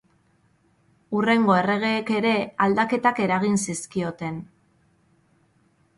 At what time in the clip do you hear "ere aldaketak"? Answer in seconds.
2.21-3.23